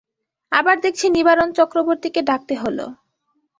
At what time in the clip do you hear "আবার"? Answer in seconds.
0.51-0.75